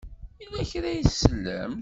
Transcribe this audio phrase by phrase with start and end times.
[0.41, 1.79] Yella kra ay tsellemt?